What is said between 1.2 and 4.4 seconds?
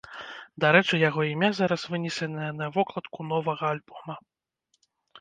імя зараз вынесенае на вокладку новага альбома.